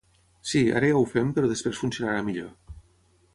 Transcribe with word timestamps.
Sí, 0.51 0.61
ara 0.79 0.89
ja 0.91 0.95
ho 1.01 1.05
fem, 1.11 1.29
però 1.35 1.51
després 1.51 1.83
funcionarà 1.83 2.25
millor. 2.31 2.49